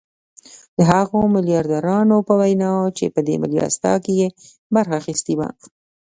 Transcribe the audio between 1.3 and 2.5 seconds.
ميلياردرانو په